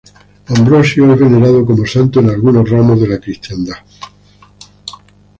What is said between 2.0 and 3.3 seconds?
en algunos ramos de la